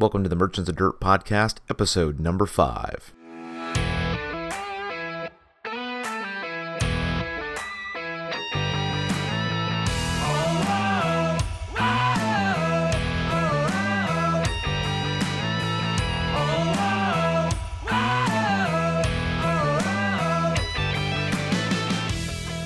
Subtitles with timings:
[0.00, 3.12] Welcome to the Merchants of Dirt podcast, episode number five.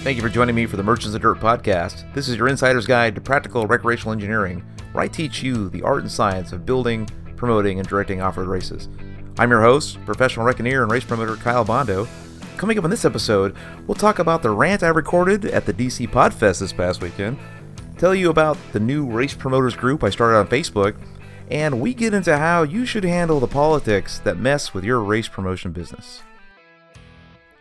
[0.05, 2.05] Thank you for joining me for the Merchants of Dirt podcast.
[2.15, 6.03] This is your insider's guide to practical recreational engineering, where I teach you the art
[6.03, 8.89] and science of building, promoting, and directing off road races.
[9.39, 12.07] I'm your host, professional reckoneer and race promoter Kyle Bondo.
[12.57, 16.09] Coming up in this episode, we'll talk about the rant I recorded at the DC
[16.09, 17.39] Podfest this past weekend,
[17.99, 20.97] tell you about the new race promoters group I started on Facebook,
[21.51, 25.29] and we get into how you should handle the politics that mess with your race
[25.29, 26.23] promotion business.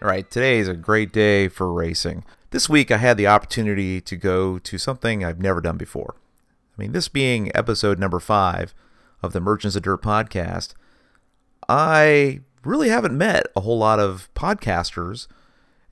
[0.01, 2.23] All right, today is a great day for racing.
[2.51, 6.15] This week I had the opportunity to go to something I've never done before.
[6.77, 8.73] I mean, this being episode number five
[9.23, 10.73] of the Merchants of Dirt podcast,
[11.67, 15.27] I really haven't met a whole lot of podcasters,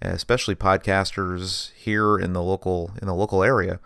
[0.02, 3.80] especially podcasters here in the local in the local area.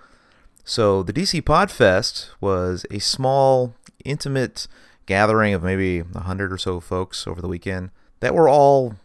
[0.64, 4.68] So the DC Podfest was a small, intimate
[5.06, 8.96] gathering of maybe hundred or so folks over the weekend that were all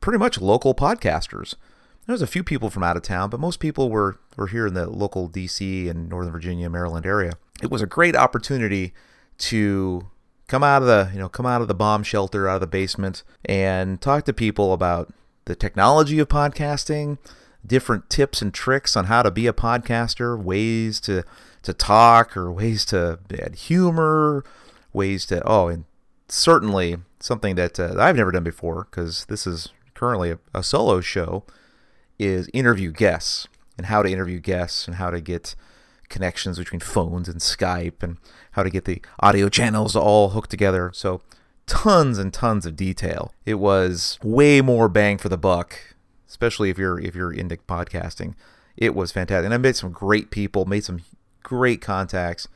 [0.00, 1.54] pretty much local podcasters.
[2.06, 4.66] There was a few people from out of town, but most people were, were here
[4.66, 7.34] in the local DC and Northern Virginia, Maryland area.
[7.62, 8.92] It was a great opportunity
[9.38, 10.08] to
[10.48, 12.66] come out of the you know come out of the bomb shelter, out of the
[12.66, 15.12] basement, and talk to people about
[15.44, 17.18] the technology of podcasting,
[17.66, 21.24] different tips and tricks on how to be a podcaster, ways to
[21.62, 24.44] to talk or ways to add humor,
[24.92, 25.84] ways to oh, and
[26.28, 31.00] certainly something that uh, I've never done before because this is currently a, a, solo
[31.00, 31.44] show
[32.18, 35.54] is interview guests and how to interview guests and how to get
[36.12, 38.18] connections between phones and Skype and
[38.52, 40.92] how to get the audio channels all hooked together.
[40.94, 41.22] So
[41.66, 43.32] tons and tons of detail.
[43.44, 45.78] It was way more bang for the buck,
[46.28, 48.34] especially if you're if you're into podcasting.
[48.76, 49.46] It was fantastic.
[49.46, 51.00] And I met some great people, made some
[51.42, 52.46] great contacts.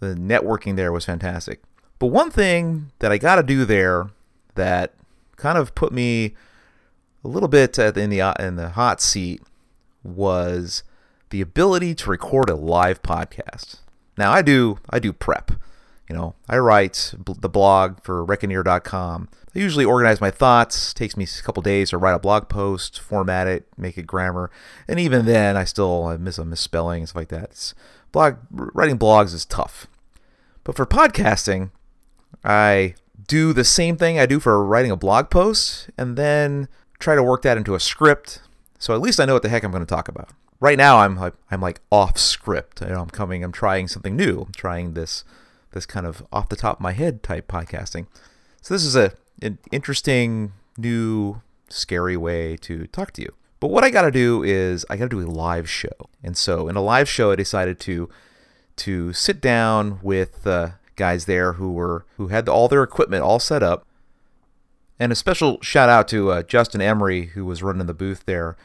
[0.00, 1.62] The networking there was fantastic.
[1.98, 4.10] But one thing that I got to do there
[4.54, 4.94] that
[5.36, 6.34] kind of put me
[7.24, 9.42] a little bit in the in the hot seat
[10.02, 10.82] was
[11.32, 13.76] the ability to record a live podcast.
[14.18, 15.50] Now I do I do prep.
[16.08, 19.28] You know, I write the blog for Reckoneer.com.
[19.54, 20.92] I usually organize my thoughts.
[20.92, 24.50] Takes me a couple days to write a blog post, format it, make it grammar,
[24.86, 27.44] and even then, I still miss a misspelling and stuff like that.
[27.44, 27.74] It's,
[28.12, 29.86] blog writing blogs is tough,
[30.64, 31.70] but for podcasting,
[32.44, 32.94] I
[33.26, 36.68] do the same thing I do for writing a blog post and then
[36.98, 38.42] try to work that into a script.
[38.78, 40.28] So at least I know what the heck I'm going to talk about.
[40.62, 42.82] Right now I'm like I'm like off script.
[42.82, 44.42] You know, I'm coming I'm trying something new.
[44.42, 45.24] I'm trying this
[45.72, 48.06] this kind of off the top of my head type podcasting.
[48.60, 49.12] So this is a
[49.42, 53.34] an interesting new scary way to talk to you.
[53.58, 56.08] But what I got to do is I got to do a live show.
[56.22, 58.08] And so in a live show I decided to
[58.76, 63.40] to sit down with uh, guys there who were who had all their equipment all
[63.40, 63.84] set up.
[65.00, 68.56] And a special shout out to uh, Justin Emery who was running the booth there,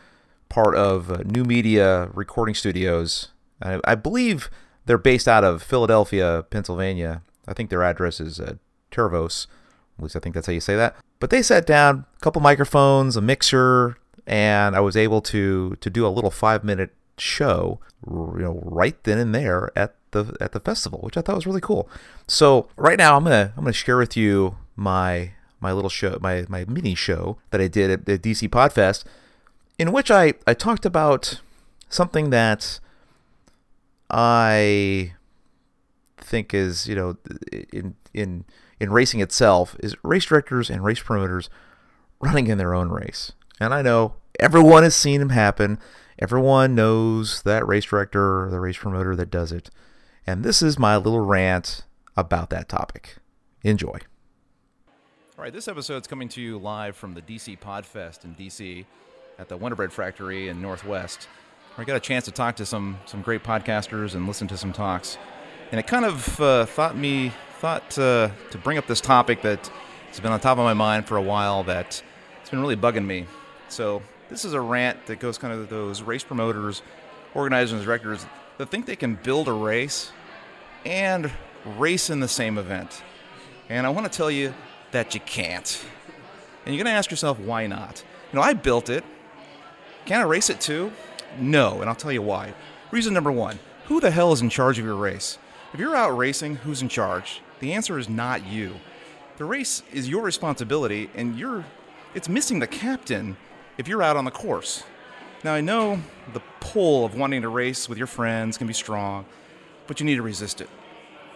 [0.49, 3.29] part of uh, New Media Recording Studios.
[3.61, 4.49] I, I, believe
[4.85, 7.21] they're based out of Philadelphia, Pennsylvania.
[7.47, 8.55] I think their address is uh.
[8.95, 10.95] At least I think that's how you say that.
[11.19, 15.89] But they sat down, a couple microphones, a mixer, and I was able to to
[15.89, 20.51] do a little five minute show, you know, right then and there at the at
[20.51, 21.89] the festival, which I thought was really cool.
[22.27, 26.45] So right now I'm gonna I'm gonna share with you my my little show, my
[26.49, 29.03] my mini show that I did at the DC Podfest,
[29.77, 31.41] in which I I talked about
[31.89, 32.79] something that
[34.09, 35.13] I
[36.17, 37.17] think is you know
[37.71, 38.45] in in
[38.79, 41.49] in racing itself is race directors and race promoters
[42.19, 43.31] running in their own race.
[43.59, 45.79] And I know everyone has seen them happen.
[46.19, 49.69] Everyone knows that race director or the race promoter that does it.
[50.25, 51.83] And this is my little rant
[52.15, 53.17] about that topic.
[53.63, 53.97] Enjoy.
[55.37, 58.85] All right, this episode is coming to you live from the DC Podfest in DC
[59.39, 61.27] at the Wonderbread Factory in Northwest.
[61.77, 64.73] I got a chance to talk to some some great podcasters and listen to some
[64.73, 65.17] talks,
[65.71, 69.67] and it kind of uh, thought me thought uh, to bring up this topic that
[70.07, 72.01] has been on top of my mind for a while that
[72.41, 73.25] it's been really bugging me.
[73.69, 76.81] So this is a rant that goes kind of those race promoters,
[77.33, 78.25] organizers, directors
[78.57, 80.11] that think they can build a race
[80.85, 81.31] and
[81.77, 83.03] race in the same event.
[83.69, 84.53] And I want to tell you
[84.91, 85.83] that you can't.
[86.65, 88.03] And you're going to ask yourself, why not?
[88.31, 89.03] You know, I built it.
[90.07, 90.93] Can I race it too?
[91.37, 92.53] No, and I'll tell you why.
[92.91, 95.37] Reason number one who the hell is in charge of your race?
[95.73, 97.41] If you're out racing, who's in charge?
[97.59, 98.77] The answer is not you.
[99.35, 101.65] The race is your responsibility, and you're
[102.15, 103.35] it's missing the captain
[103.77, 104.83] if you're out on the course.
[105.43, 105.99] Now I know
[106.31, 109.25] the pull of wanting to race with your friends can be strong,
[109.87, 110.69] but you need to resist it.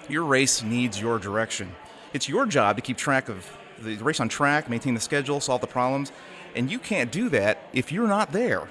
[0.08, 1.76] Your race needs your direction.
[2.14, 3.46] It's your job to keep track of
[3.82, 6.14] the race on track, maintain the schedule, solve the problems,
[6.56, 8.68] and you can't do that if you're not there.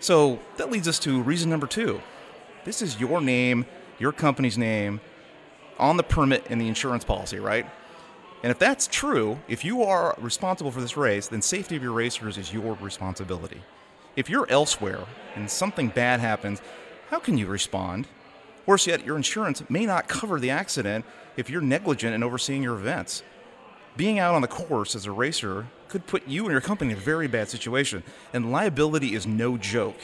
[0.00, 2.00] So that leads us to reason number two.
[2.64, 3.66] This is your name,
[3.98, 5.00] your company's name,
[5.78, 7.66] on the permit and the insurance policy, right?
[8.42, 11.92] And if that's true, if you are responsible for this race, then safety of your
[11.92, 13.62] racers is your responsibility.
[14.16, 15.00] If you're elsewhere
[15.34, 16.60] and something bad happens,
[17.08, 18.06] how can you respond?
[18.66, 21.04] Worse yet, your insurance may not cover the accident
[21.36, 23.22] if you're negligent in overseeing your events.
[23.96, 26.98] Being out on the course as a racer could put you and your company in
[26.98, 28.02] a very bad situation,
[28.32, 29.96] and liability is no joke.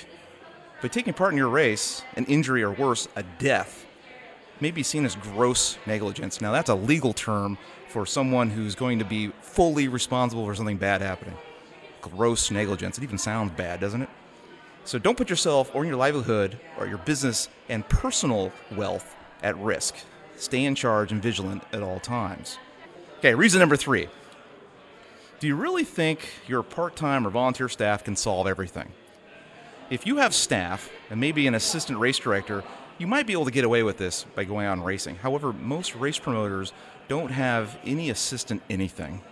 [0.81, 3.87] By taking part in your race, an injury or worse, a death,
[4.61, 6.41] may be seen as gross negligence.
[6.41, 7.59] Now, that's a legal term
[7.89, 11.37] for someone who's going to be fully responsible for something bad happening.
[12.03, 12.97] Gross negligence.
[12.97, 14.11] It even sounds bad, doesn't it?
[14.85, 19.97] So don't put yourself or your livelihood or your business and personal wealth at risk.
[20.37, 22.59] Stay in charge and vigilant at all times.
[23.19, 24.07] Okay, reason number three.
[25.41, 28.93] Do you really think your part time or volunteer staff can solve everything?
[29.89, 32.63] If you have staff and maybe an assistant race director,
[32.99, 35.17] you might be able to get away with this by going and racing.
[35.17, 36.75] However, most race promoters
[37.09, 39.23] don't have any assistant anything.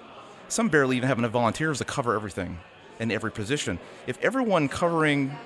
[0.49, 2.59] Some barely even have enough volunteers to cover everything
[2.99, 3.79] in every position.
[4.07, 5.37] If everyone covering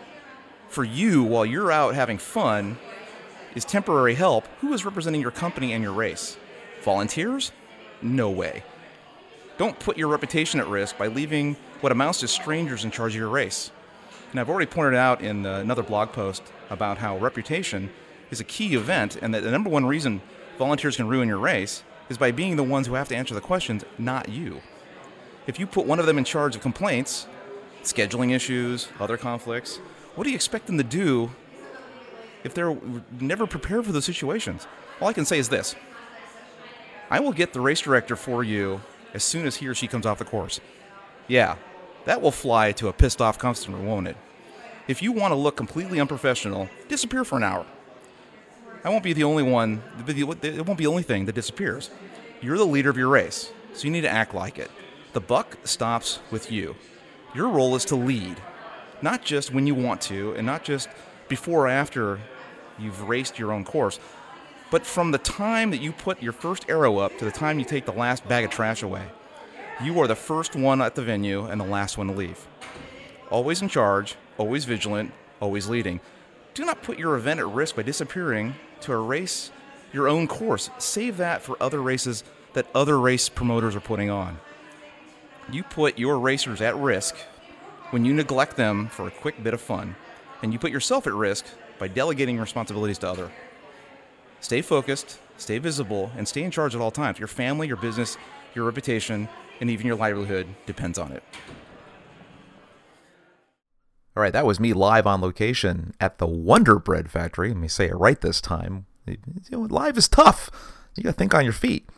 [0.68, 2.78] for you while you're out having fun
[3.56, 6.36] is temporary help, who is representing your company and your race?
[6.84, 7.50] Volunteers?
[8.00, 8.62] No way.
[9.62, 13.20] Don't put your reputation at risk by leaving what amounts to strangers in charge of
[13.20, 13.70] your race.
[14.32, 17.88] And I've already pointed out in uh, another blog post about how reputation
[18.32, 20.20] is a key event, and that the number one reason
[20.58, 23.40] volunteers can ruin your race is by being the ones who have to answer the
[23.40, 24.62] questions, not you.
[25.46, 27.28] If you put one of them in charge of complaints,
[27.84, 29.76] scheduling issues, other conflicts,
[30.16, 31.30] what do you expect them to do
[32.42, 32.76] if they're
[33.20, 34.66] never prepared for those situations?
[35.00, 35.76] All I can say is this
[37.08, 38.80] I will get the race director for you
[39.14, 40.60] as soon as he or she comes off the course.
[41.28, 41.56] Yeah,
[42.04, 44.16] that will fly to a pissed off customer, won't it?
[44.88, 47.66] If you want to look completely unprofessional, disappear for an hour.
[48.84, 50.26] I won't be the only one, it
[50.66, 51.90] won't be the only thing that disappears.
[52.40, 54.70] You're the leader of your race, so you need to act like it.
[55.12, 56.74] The buck stops with you.
[57.34, 58.40] Your role is to lead,
[59.00, 60.88] not just when you want to, and not just
[61.28, 62.18] before or after
[62.78, 64.00] you've raced your own course,
[64.72, 67.64] but from the time that you put your first arrow up to the time you
[67.64, 69.04] take the last bag of trash away.
[69.84, 72.48] You are the first one at the venue and the last one to leave.
[73.30, 76.00] Always in charge, always vigilant, always leading.
[76.54, 79.50] Do not put your event at risk by disappearing to erase
[79.92, 80.70] your own course.
[80.78, 84.38] Save that for other races that other race promoters are putting on.
[85.50, 87.14] You put your racers at risk
[87.90, 89.96] when you neglect them for a quick bit of fun,
[90.42, 91.44] and you put yourself at risk
[91.78, 93.30] by delegating responsibilities to other.
[94.42, 97.18] Stay focused, stay visible, and stay in charge at all times.
[97.18, 98.18] Your family, your business,
[98.54, 99.28] your reputation,
[99.60, 101.22] and even your livelihood depends on it.
[104.16, 107.48] All right, that was me live on location at the Wonder Bread Factory.
[107.48, 108.86] Let me say it right this time.
[109.06, 109.16] You
[109.50, 110.50] know, live is tough.
[110.96, 111.88] You got to think on your feet.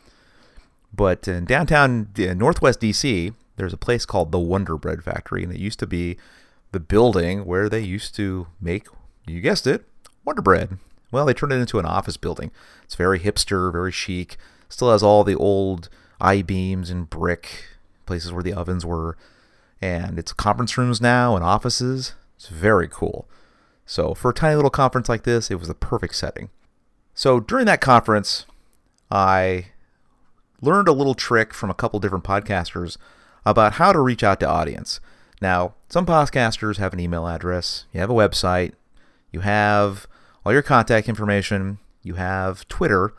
[0.92, 5.52] But in downtown uh, Northwest DC, there's a place called the Wonder Bread Factory, and
[5.52, 6.18] it used to be
[6.72, 8.86] the building where they used to make,
[9.26, 9.86] you guessed it,
[10.24, 10.78] Wonder Bread.
[11.14, 12.50] Well, they turned it into an office building.
[12.82, 14.36] It's very hipster, very chic.
[14.68, 15.88] Still has all the old
[16.20, 17.66] I beams and brick
[18.04, 19.16] places where the ovens were,
[19.80, 22.14] and it's conference rooms now and offices.
[22.34, 23.28] It's very cool.
[23.86, 26.50] So for a tiny little conference like this, it was the perfect setting.
[27.14, 28.44] So during that conference,
[29.08, 29.66] I
[30.60, 32.96] learned a little trick from a couple different podcasters
[33.46, 34.98] about how to reach out to audience.
[35.40, 38.72] Now, some podcasters have an email address, you have a website,
[39.30, 40.08] you have
[40.44, 43.14] all your contact information, you have Twitter,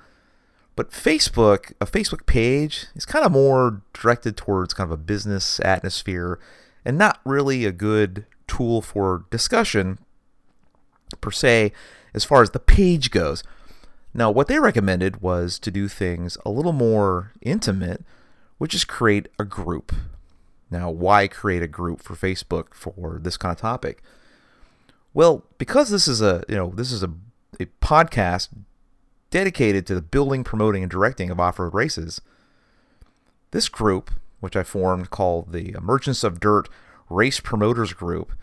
[0.76, 5.60] but Facebook, a Facebook page, is kind of more directed towards kind of a business
[5.62, 6.40] atmosphere
[6.84, 9.98] and not really a good tool for discussion
[11.22, 11.72] per se
[12.14, 13.44] as far as the page goes.
[14.14, 18.04] Now, what they recommended was to do things a little more intimate,
[18.58, 19.94] which is create a group.
[20.72, 24.02] Now, why create a group for Facebook for this kind of topic?
[25.16, 27.10] Well, because this is a you know this is a,
[27.60, 28.50] a podcast
[29.32, 32.22] dedicated to the building, promoting, and directing of off-road races.
[33.52, 36.68] This group, which I formed called the Merchants of Dirt
[37.10, 38.34] Race Promoters Group,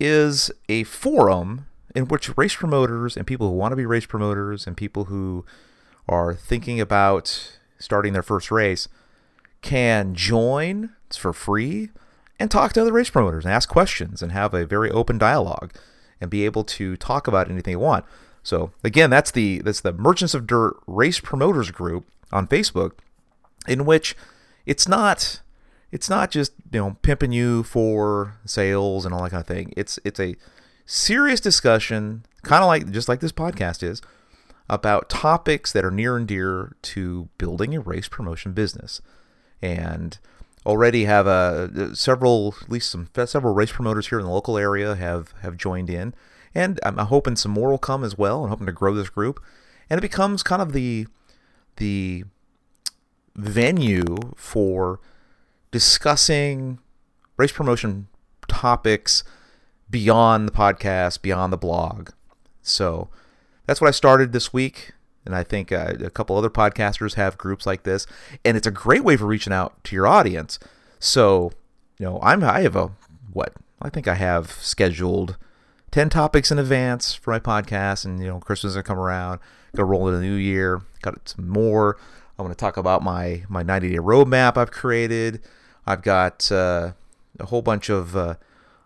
[0.00, 4.66] is a forum in which race promoters and people who want to be race promoters
[4.66, 5.44] and people who
[6.08, 8.88] are thinking about starting their first race
[9.62, 11.90] can join it's for free
[12.40, 15.72] and talk to other race promoters and ask questions and have a very open dialogue
[16.20, 18.04] and be able to talk about anything you want.
[18.42, 22.92] So again, that's the that's the Merchants of Dirt Race Promoters group on Facebook,
[23.66, 24.16] in which
[24.66, 25.40] it's not
[25.90, 29.72] it's not just you know pimping you for sales and all that kind of thing.
[29.76, 30.36] It's it's a
[30.86, 34.00] serious discussion, kind of like just like this podcast is,
[34.68, 39.00] about topics that are near and dear to building a race promotion business,
[39.60, 40.18] and
[40.66, 44.58] already have a uh, several at least some several race promoters here in the local
[44.58, 46.14] area have have joined in,
[46.54, 48.44] and I'm hoping some more will come as well.
[48.44, 49.42] I'm hoping to grow this group,
[49.88, 51.06] and it becomes kind of the
[51.76, 52.24] the
[53.36, 55.00] venue for
[55.70, 56.78] discussing
[57.36, 58.08] race promotion
[58.48, 59.22] topics
[59.90, 62.10] beyond the podcast, beyond the blog.
[62.62, 63.08] So
[63.66, 64.92] that's what I started this week.
[65.24, 68.06] And I think uh, a couple other podcasters have groups like this.
[68.44, 70.58] And it's a great way for reaching out to your audience.
[70.98, 71.52] So,
[71.98, 72.92] you know, I'm, I have a,
[73.32, 73.52] what?
[73.80, 75.36] I think I have scheduled
[75.90, 78.04] 10 topics in advance for my podcast.
[78.04, 79.40] And, you know, Christmas is to come around.
[79.76, 80.80] To roll into the new year.
[81.02, 81.98] Got some more.
[82.38, 85.42] I'm to talk about my, my 90 day roadmap I've created.
[85.86, 86.92] I've got uh,
[87.38, 88.36] a whole bunch of uh,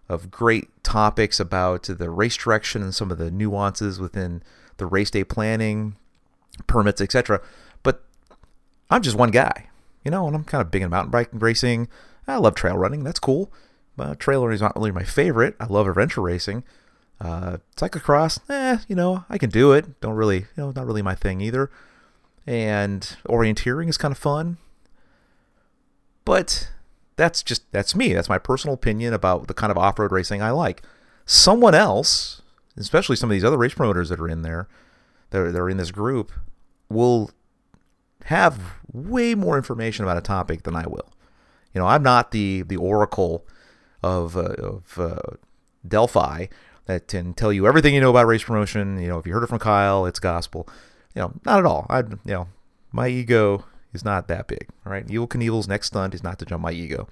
[0.08, 4.42] of great topics about the race direction and some of the nuances within
[4.76, 5.96] the race day planning,
[6.66, 7.40] permits, etc.
[7.82, 8.04] But
[8.90, 9.68] I'm just one guy,
[10.04, 11.88] you know, and I'm kind of big in mountain bike racing.
[12.26, 13.04] I love trail running.
[13.04, 13.52] That's cool.
[13.96, 15.56] But trail running is not really my favorite.
[15.60, 16.64] I love adventure racing.
[17.20, 20.00] Uh, cyclocross, eh, you know, I can do it.
[20.00, 21.70] Don't really, you know, not really my thing either.
[22.46, 24.56] And orienteering is kind of fun.
[26.24, 26.72] But
[27.16, 28.12] that's just that's me.
[28.12, 30.82] That's my personal opinion about the kind of off-road racing I like.
[31.24, 32.42] Someone else,
[32.76, 34.68] especially some of these other race promoters that are in there,
[35.32, 36.30] that are, that are in this group,
[36.88, 37.30] will
[38.24, 38.60] have
[38.92, 41.12] way more information about a topic than I will.
[41.74, 43.46] You know, I'm not the the oracle
[44.02, 45.36] of uh, of uh,
[45.86, 46.46] Delphi
[46.86, 49.00] that can tell you everything you know about race promotion.
[49.00, 50.68] You know, if you heard it from Kyle, it's gospel.
[51.14, 51.86] You know, not at all.
[51.88, 52.48] I, you know,
[52.92, 54.68] my ego is not that big.
[54.84, 57.08] All right, Evel Knievel's next stunt is not to jump my ego.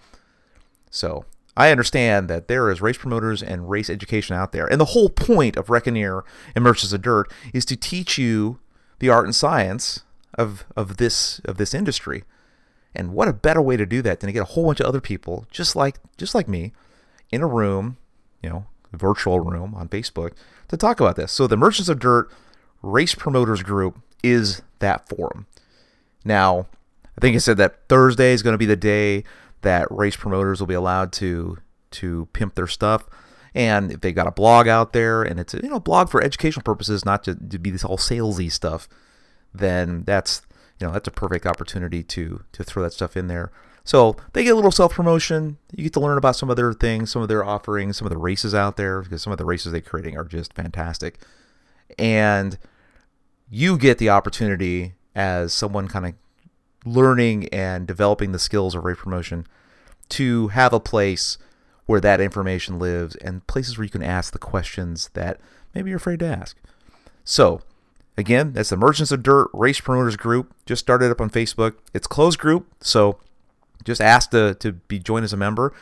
[0.91, 1.25] So
[1.57, 5.09] I understand that there is race promoters and race education out there, and the whole
[5.09, 6.23] point of Reckoneer
[6.55, 8.59] and Merchants of Dirt is to teach you
[9.01, 10.01] the art and science
[10.35, 12.25] of of this of this industry.
[12.95, 14.87] And what a better way to do that than to get a whole bunch of
[14.87, 16.73] other people just like just like me
[17.31, 17.97] in a room,
[18.43, 20.33] you know, virtual room on Facebook
[20.69, 21.33] to talk about this.
[21.33, 22.31] So the Merchants of Dirt
[22.83, 25.47] Race Promoters Group is that forum.
[26.25, 26.67] Now,
[27.17, 29.25] I think I said that Thursday is going to be the day
[29.63, 31.59] that race promoters will be allowed to
[31.93, 33.07] to pimp their stuff.
[33.55, 36.23] And if they've got a blog out there and it's a you know blog for
[36.23, 38.89] educational purposes, not to, to be this all salesy stuff,
[39.53, 40.43] then that's
[40.79, 43.51] you know that's a perfect opportunity to to throw that stuff in there.
[43.85, 45.59] So they get a little self promotion.
[45.75, 48.19] You get to learn about some other things, some of their offerings, some of the
[48.19, 51.19] races out there, because some of the races they're creating are just fantastic.
[51.99, 52.59] And
[53.49, 56.15] you get the opportunity as someone kind of
[56.85, 59.47] learning and developing the skills of race promotion
[60.11, 61.39] to have a place
[61.87, 65.41] where that information lives and places where you can ask the questions that
[65.75, 66.57] maybe you're afraid to ask.
[67.25, 67.61] So,
[68.17, 70.55] again, that's the Merchants of Dirt Race Promoters Group.
[70.67, 71.75] Just started up on Facebook.
[71.93, 73.19] It's closed group, so
[73.85, 75.73] just ask to, to be joined as a member,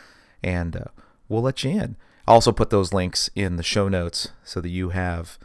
[0.43, 0.85] and uh,
[1.27, 1.95] we'll let you in.
[2.27, 5.39] I'll also put those links in the show notes so that you have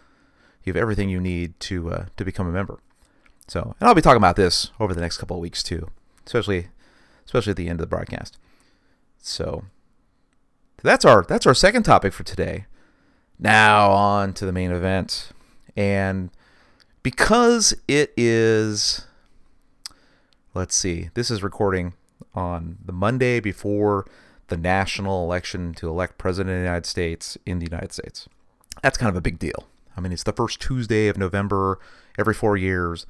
[0.65, 2.79] you have everything you need to uh, to become a member.
[3.47, 5.91] So, and I'll be talking about this over the next couple of weeks too,
[6.27, 6.69] especially
[7.25, 8.39] especially at the end of the broadcast.
[9.19, 9.65] So,
[10.83, 12.67] that's our that's our second topic for today.
[13.39, 15.31] Now on to the main event.
[15.77, 16.31] And
[17.03, 19.07] because it is
[20.55, 21.95] let's see, this is recording
[22.35, 24.07] on the Monday before
[24.49, 28.29] the national election to elect president of the United States in the United States.
[28.83, 29.69] That's kind of a big deal.
[29.97, 31.79] I mean, it's the first Tuesday of November
[32.19, 33.07] every 4 years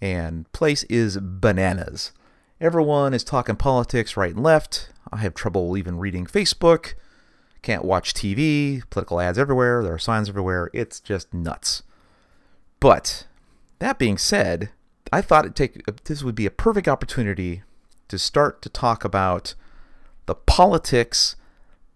[0.00, 2.12] and place is bananas.
[2.60, 4.90] Everyone is talking politics right and left.
[5.12, 6.94] I have trouble even reading Facebook.
[7.62, 8.82] Can't watch TV.
[8.90, 9.82] Political ads everywhere.
[9.82, 10.70] There are signs everywhere.
[10.72, 11.82] It's just nuts.
[12.80, 13.26] But
[13.78, 14.70] that being said,
[15.12, 17.62] I thought it take this would be a perfect opportunity
[18.08, 19.54] to start to talk about
[20.26, 21.36] the politics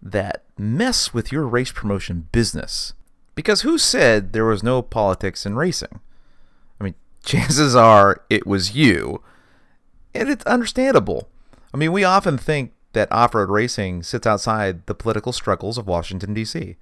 [0.01, 2.93] that mess with your race promotion business.
[3.35, 5.99] Because who said there was no politics in racing?
[7.23, 9.21] Chances are it was you.
[10.13, 11.29] And it's understandable.
[11.73, 15.87] I mean, we often think that off road racing sits outside the political struggles of
[15.87, 16.75] Washington, D.C.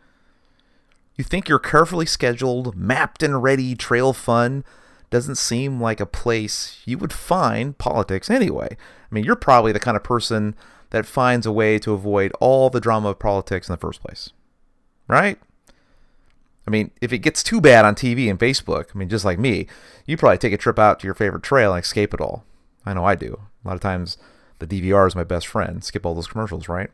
[1.16, 4.66] You think your carefully scheduled, mapped and ready trail fun
[5.10, 8.70] doesn't seem like a place you would find politics anyway.
[8.72, 10.56] I mean, you're probably the kind of person
[10.90, 14.30] that finds a way to avoid all the drama of politics in the first place.
[15.08, 15.38] Right?
[16.72, 19.38] I mean, if it gets too bad on TV and Facebook, I mean, just like
[19.38, 19.68] me,
[20.06, 22.46] you probably take a trip out to your favorite trail and escape it all.
[22.86, 23.42] I know I do.
[23.66, 24.18] A lot of times,
[24.60, 25.84] the DVR is my best friend.
[25.84, 26.90] Skip all those commercials, right?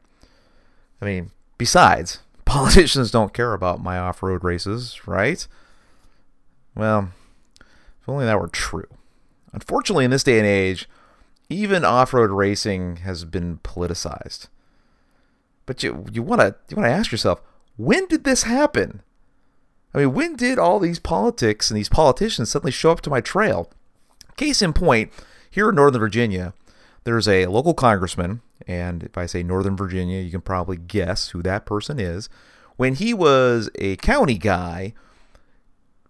[0.99, 1.29] I mean,
[1.59, 5.47] besides, politicians don't care about my off road races, right?
[6.73, 7.11] Well,
[7.59, 8.87] if only that were true.
[9.53, 10.89] Unfortunately, in this day and age,
[11.49, 14.47] even off road racing has been politicized.
[15.67, 17.43] But you, you want to you wanna ask yourself,
[17.75, 19.03] when did this happen?
[19.97, 23.19] I mean, when did all these politics and these politicians suddenly show up to my
[23.19, 23.71] trail?
[24.35, 25.11] Case in point,
[25.49, 26.53] here in Northern Virginia,
[27.03, 31.41] there's a local congressman, and if I say Northern Virginia, you can probably guess who
[31.41, 32.29] that person is.
[32.75, 34.93] When he was a county guy,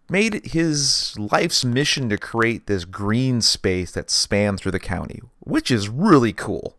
[0.10, 5.72] made his life's mission to create this green space that spanned through the county, which
[5.72, 6.76] is really cool.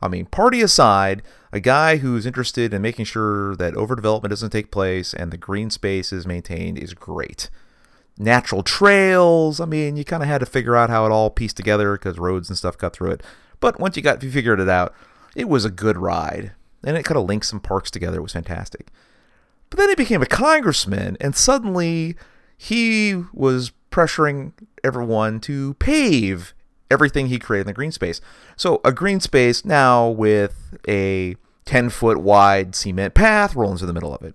[0.00, 4.70] I mean, party aside, a guy who's interested in making sure that overdevelopment doesn't take
[4.70, 7.50] place and the green space is maintained is great.
[8.18, 11.56] Natural trails, I mean, you kind of had to figure out how it all pieced
[11.56, 13.22] together because roads and stuff cut through it.
[13.58, 14.94] But once you got you figured it out,
[15.34, 16.52] it was a good ride.
[16.84, 18.18] And it kind of linked some parks together.
[18.18, 18.88] It was fantastic.
[19.68, 22.16] But then he became a congressman, and suddenly
[22.56, 24.52] he was pressuring
[24.82, 26.54] everyone to pave
[26.90, 28.20] everything he created in the green space.
[28.56, 33.92] So a green space now with a 10 foot wide cement path rolling through the
[33.92, 34.34] middle of it.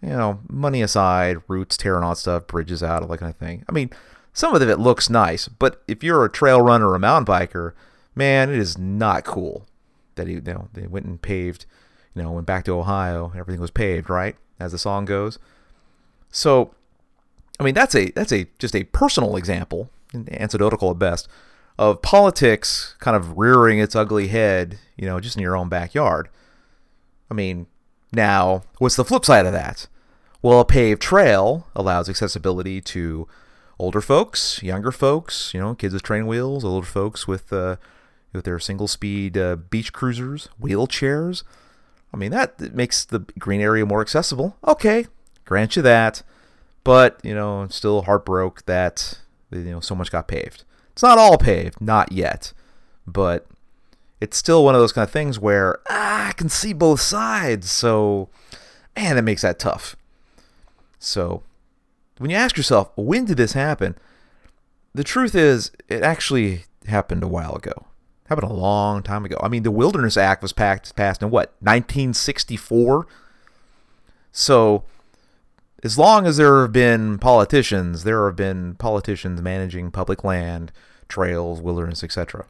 [0.00, 3.64] You know, money aside, roots tearing on stuff, bridges out, all that kind of thing.
[3.68, 3.90] I mean,
[4.32, 7.72] some of it looks nice, but if you're a trail runner or a mountain biker,
[8.14, 9.66] man, it is not cool
[10.14, 11.66] that he, you know, they went and paved,
[12.14, 14.36] you know, went back to Ohio, everything was paved, right?
[14.58, 15.38] As the song goes.
[16.30, 16.74] So,
[17.60, 21.28] I mean, that's a that's a just a personal example anecdotal at best,
[21.78, 26.28] of politics kind of rearing its ugly head, you know, just in your own backyard.
[27.30, 27.66] I mean,
[28.12, 29.86] now, what's the flip side of that?
[30.42, 33.26] Well, a paved trail allows accessibility to
[33.78, 37.76] older folks, younger folks, you know, kids with train wheels, older folks with uh,
[38.32, 41.42] with their single speed uh, beach cruisers, wheelchairs.
[42.12, 44.56] I mean, that makes the green area more accessible.
[44.66, 45.06] Okay,
[45.44, 46.22] grant you that.
[46.84, 49.18] But, you know, I'm still heartbroken that
[49.52, 50.64] you know, so much got paved.
[50.92, 52.52] It's not all paved, not yet,
[53.06, 53.46] but
[54.20, 57.70] it's still one of those kind of things where ah, I can see both sides.
[57.70, 58.28] So,
[58.96, 59.96] man, that makes that tough.
[60.98, 61.42] So,
[62.18, 63.96] when you ask yourself, when did this happen?
[64.94, 67.72] The truth is, it actually happened a while ago.
[68.24, 69.36] It happened a long time ago.
[69.42, 73.06] I mean, the Wilderness Act was passed in what 1964.
[74.30, 74.84] So
[75.82, 80.72] as long as there have been politicians, there have been politicians managing public land,
[81.08, 82.46] trails, wilderness, etc.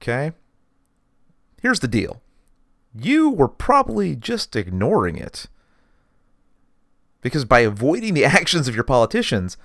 [0.00, 0.32] Okay?
[1.62, 2.20] Here's the deal
[2.94, 5.46] you were probably just ignoring it.
[7.22, 9.56] Because by avoiding the actions of your politicians,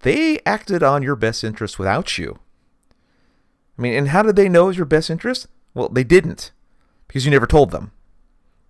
[0.00, 2.40] they acted on your best interest without you.
[3.78, 5.46] I mean, and how did they know it was your best interest?
[5.74, 6.50] Well, they didn't,
[7.06, 7.92] because you never told them.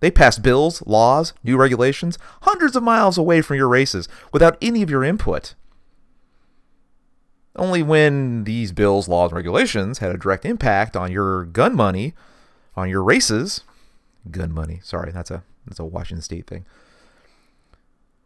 [0.03, 4.81] They pass bills, laws, new regulations hundreds of miles away from your races without any
[4.81, 5.55] of your input.
[7.55, 12.15] Only when these bills, laws, and regulations had a direct impact on your gun money,
[12.75, 13.61] on your races,
[14.29, 16.65] gun money, sorry, that's a that's a Washington state thing.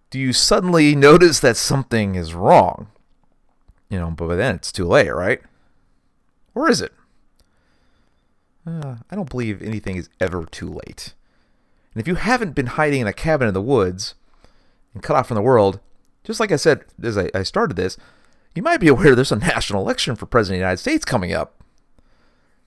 [0.09, 2.87] Do you suddenly notice that something is wrong?
[3.87, 5.41] You know, but by then it's too late, right?
[6.55, 6.91] Or is it?
[8.65, 11.13] Uh, I don't believe anything is ever too late.
[11.97, 14.13] And if you haven't been hiding in a cabin in the woods
[14.93, 15.79] and cut off from the world,
[16.23, 17.97] just like I said as I, I started this,
[18.53, 21.33] you might be aware there's a national election for President of the United States coming
[21.33, 21.63] up.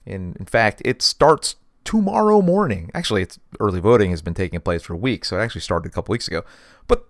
[0.05, 2.91] In, in fact, it starts tomorrow morning.
[2.93, 5.89] Actually, it's early voting has been taking place for a week, so it actually started
[5.89, 6.43] a couple weeks ago.
[6.89, 7.07] But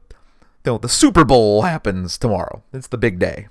[0.64, 2.62] you know, the Super Bowl happens tomorrow.
[2.72, 3.48] It's the big day.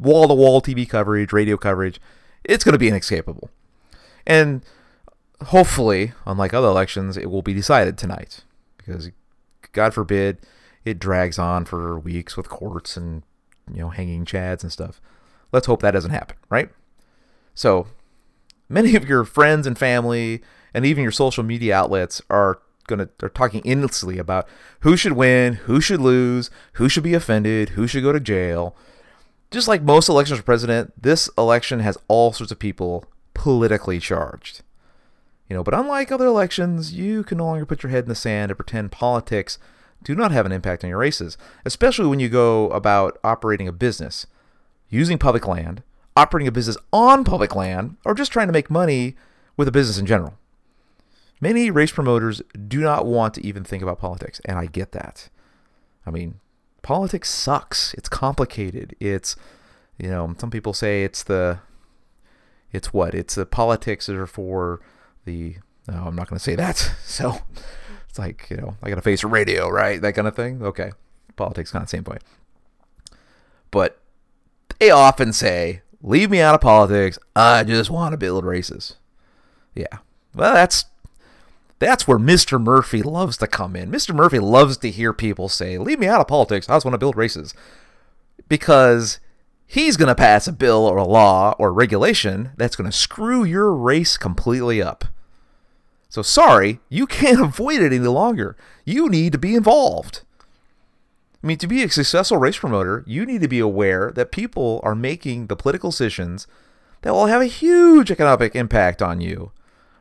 [0.00, 2.00] Wall to wall TV coverage, radio coverage.
[2.42, 3.50] It's going to be inescapable.
[4.26, 4.64] And
[5.46, 8.44] hopefully, unlike other elections, it will be decided tonight.
[8.76, 9.10] Because,
[9.72, 10.38] God forbid,
[10.84, 13.22] it drags on for weeks with courts and,
[13.72, 15.00] you know, hanging chads and stuff.
[15.52, 16.70] Let's hope that doesn't happen, right?
[17.54, 17.86] So,
[18.68, 20.42] many of your friends and family
[20.74, 24.48] and even your social media outlets are to are talking endlessly about
[24.80, 28.76] who should win, who should lose, who should be offended, who should go to jail.
[29.50, 34.62] Just like most elections for president, this election has all sorts of people politically charged.
[35.48, 38.14] You know, but unlike other elections, you can no longer put your head in the
[38.14, 39.58] sand and pretend politics
[40.02, 43.72] do not have an impact on your races, especially when you go about operating a
[43.72, 44.26] business,
[44.88, 45.82] using public land,
[46.16, 49.16] operating a business on public land, or just trying to make money
[49.56, 50.34] with a business in general.
[51.40, 55.28] Many race promoters do not want to even think about politics, and I get that.
[56.06, 56.40] I mean,
[56.82, 57.94] politics sucks.
[57.94, 58.94] It's complicated.
[59.00, 59.36] It's,
[59.98, 61.60] you know, some people say it's the,
[62.72, 63.14] it's what?
[63.14, 64.80] It's the politics are for
[65.24, 65.56] the,
[65.88, 66.92] no, I'm not going to say that.
[67.04, 67.38] So
[68.08, 70.00] it's like, you know, I got to face radio, right?
[70.00, 70.62] That kind of thing.
[70.62, 70.92] Okay.
[71.36, 72.22] Politics, kind of same point.
[73.70, 73.98] But
[74.78, 77.18] they often say, leave me out of politics.
[77.36, 78.96] I just want to build races.
[79.74, 79.98] Yeah.
[80.34, 80.86] Well, that's
[81.78, 82.62] that's where Mr.
[82.62, 83.90] Murphy loves to come in.
[83.90, 84.14] Mr.
[84.14, 86.68] Murphy loves to hear people say, Leave me out of politics.
[86.68, 87.54] I just want to build races.
[88.48, 89.18] Because
[89.66, 93.42] he's going to pass a bill or a law or regulation that's going to screw
[93.42, 95.06] your race completely up.
[96.12, 98.56] So sorry, you can't avoid it any longer.
[98.84, 100.20] You need to be involved.
[101.42, 104.80] I mean, to be a successful race promoter, you need to be aware that people
[104.84, 106.46] are making the political decisions
[107.00, 109.50] that will have a huge economic impact on you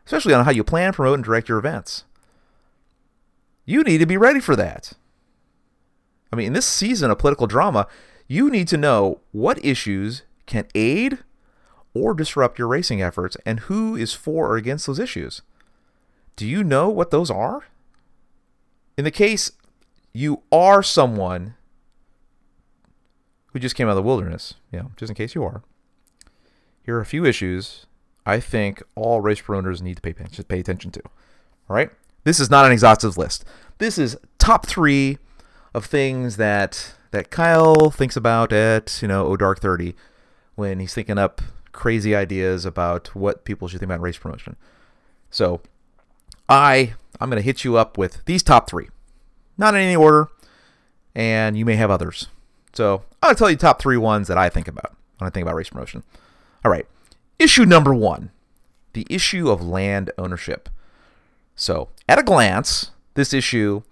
[0.05, 2.03] especially on how you plan, promote, and direct your events.
[3.65, 4.93] You need to be ready for that.
[6.33, 7.87] I mean, in this season of political drama,
[8.27, 11.19] you need to know what issues can aid
[11.93, 15.41] or disrupt your racing efforts and who is for or against those issues.
[16.41, 17.65] Do you know what those are?
[18.97, 19.51] In the case
[20.11, 21.53] you are someone
[23.53, 25.61] who just came out of the wilderness, you know, just in case you are,
[26.81, 27.85] here are a few issues
[28.25, 31.01] I think all race promoters need to pay, pay attention to.
[31.69, 31.91] All right?
[32.23, 33.45] This is not an exhaustive list.
[33.77, 35.19] This is top three
[35.75, 39.95] of things that that Kyle thinks about at, you know, Dark 30
[40.55, 41.39] when he's thinking up
[41.71, 44.55] crazy ideas about what people should think about race promotion.
[45.29, 45.61] So
[46.51, 48.89] I I'm gonna hit you up with these top three.
[49.57, 50.27] Not in any order,
[51.15, 52.27] and you may have others.
[52.73, 55.55] So I'll tell you top three ones that I think about when I think about
[55.55, 56.03] race promotion.
[56.63, 56.85] All right.
[57.39, 58.31] Issue number one
[58.93, 60.69] the issue of land ownership.
[61.55, 63.83] So, at a glance, this issue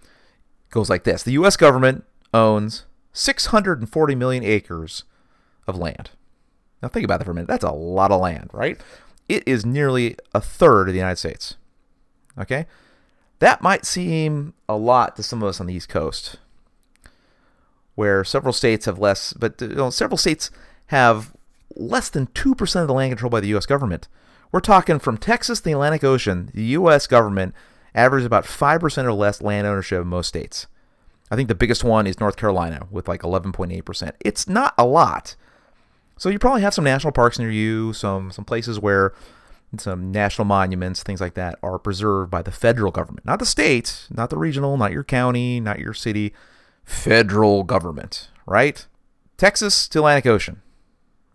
[0.72, 1.56] goes like this The U.S.
[1.56, 5.04] government owns 640 million acres
[5.68, 6.12] of land.
[6.82, 7.48] Now, think about that for a minute.
[7.48, 8.80] That's a lot of land, right?
[9.28, 11.56] It is nearly a third of the United States.
[12.40, 12.66] Okay?
[13.40, 16.38] That might seem a lot to some of us on the East Coast,
[17.96, 20.52] where several states have less, but you know, several states
[20.88, 21.34] have
[21.76, 23.66] less than 2% of the land controlled by the U.S.
[23.66, 24.08] government.
[24.52, 27.08] We're talking from Texas to the Atlantic Ocean, the U.S.
[27.08, 27.54] government
[27.96, 30.68] averages about 5% or less land ownership in most states.
[31.32, 34.12] I think the biggest one is North Carolina with like 11.8%.
[34.22, 35.36] It's not a lot.
[36.18, 39.14] So you probably have some national parks near you, some some places where
[39.78, 44.08] some national monuments, things like that are preserved by the federal government, not the state,
[44.10, 46.34] not the regional, not your county, not your city,
[46.84, 48.88] federal government, right?
[49.38, 50.62] Texas to Atlantic Ocean.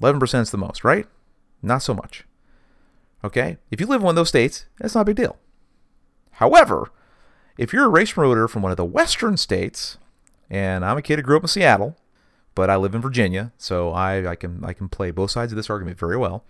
[0.03, 1.07] 11% is the most, right?
[1.63, 2.25] Not so much.
[3.23, 3.59] Okay?
[3.71, 5.39] If you live in one of those states, that's not a big deal.
[6.33, 6.91] However,
[7.57, 9.97] if you're a race promoter from one of the western states,
[10.51, 11.97] and I'm a kid who grew up in Seattle,
[12.55, 15.57] but I live in Virginia, so I, I can I can play both sides of
[15.57, 16.45] this argument very well.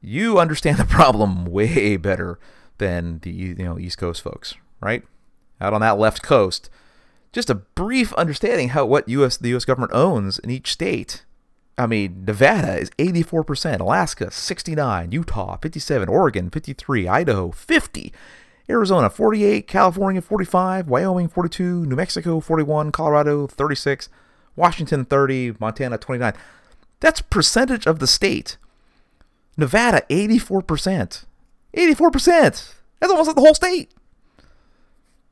[0.00, 2.38] You understand the problem way better
[2.78, 5.02] than the you know East Coast folks, right?
[5.60, 6.70] Out on that left coast,
[7.32, 9.36] just a brief understanding how what U.S.
[9.36, 9.64] the U.S.
[9.64, 11.24] government owns in each state
[11.78, 18.12] I mean, Nevada is 84%, Alaska 69, Utah 57, Oregon 53, Idaho 50,
[18.68, 24.08] Arizona 48, California 45, Wyoming 42, New Mexico 41, Colorado 36,
[24.56, 26.32] Washington 30, Montana 29.
[26.98, 28.56] That's percentage of the state.
[29.58, 31.26] Nevada 84%.
[31.74, 32.74] 84%.
[33.00, 33.92] That's almost like the whole state.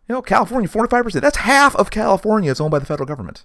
[0.09, 1.21] You know, California 45%.
[1.21, 3.45] That's half of California is owned by the federal government.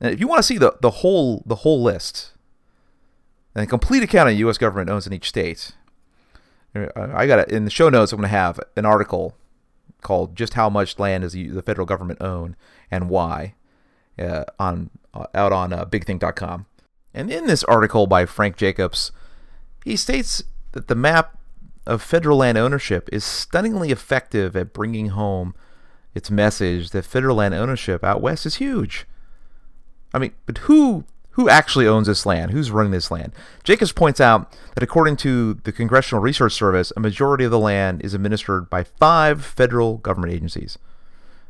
[0.00, 2.32] And if you want to see the, the whole the whole list
[3.54, 4.58] and a complete account of U.S.
[4.58, 5.72] government owns in each state,
[6.74, 8.12] I got it in the show notes.
[8.12, 9.34] I'm going to have an article
[10.02, 12.56] called "Just How Much Land Does the Federal Government Own
[12.90, 13.54] and Why"
[14.18, 16.66] uh, on uh, out on uh, BigThink.com.
[17.14, 19.12] And in this article by Frank Jacobs,
[19.86, 21.38] he states that the map
[21.86, 25.54] of federal land ownership is stunningly effective at bringing home
[26.12, 29.06] its message that federal land ownership out west is huge.
[30.12, 32.50] I mean, but who who actually owns this land?
[32.50, 33.32] Who's running this land?
[33.62, 38.02] Jacobs points out that according to the Congressional Research Service, a majority of the land
[38.02, 40.78] is administered by five federal government agencies.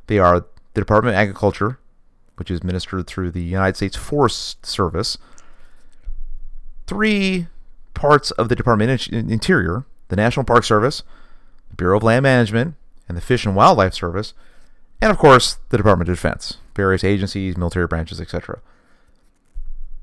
[0.08, 0.40] They are
[0.74, 1.78] the Department of Agriculture,
[2.34, 5.16] which is administered through the United States Forest Service,
[6.86, 7.46] three
[7.96, 11.02] parts of the Department of Interior, the National Park Service,
[11.68, 12.76] the Bureau of Land Management,
[13.08, 14.34] and the Fish and Wildlife Service,
[15.00, 18.60] and of course, the Department of Defense, various agencies, military branches, etc.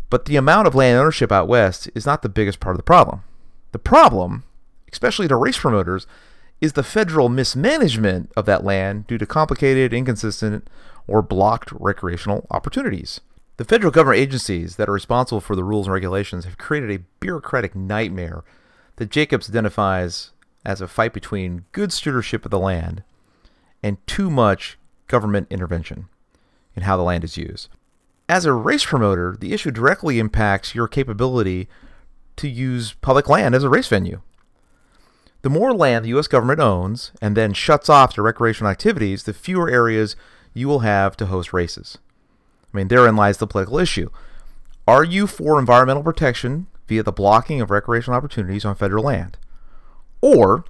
[0.09, 2.83] But the amount of land ownership out west is not the biggest part of the
[2.83, 3.23] problem.
[3.71, 4.43] The problem,
[4.91, 6.05] especially to race promoters,
[6.61, 10.69] is the federal mismanagement of that land due to complicated, inconsistent,
[11.07, 13.21] or blocked recreational opportunities.
[13.57, 17.03] The federal government agencies that are responsible for the rules and regulations have created a
[17.19, 18.43] bureaucratic nightmare
[18.95, 20.31] that Jacobs identifies
[20.65, 23.03] as a fight between good stewardship of the land
[23.83, 26.07] and too much government intervention
[26.75, 27.69] in how the land is used.
[28.27, 31.67] As a race promoter, the issue directly impacts your capability
[32.37, 34.21] to use public land as a race venue.
[35.43, 36.27] The more land the U.S.
[36.27, 40.15] government owns and then shuts off to recreational activities, the fewer areas
[40.53, 41.99] you will have to host races.
[42.73, 44.09] I mean, therein lies the political issue.
[44.87, 49.37] Are you for environmental protection via the blocking of recreational opportunities on federal land?
[50.21, 50.65] Or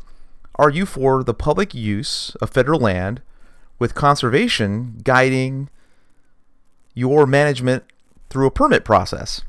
[0.56, 3.22] are you for the public use of federal land
[3.80, 5.70] with conservation guiding
[6.94, 7.84] your management
[8.30, 9.42] through a permit process?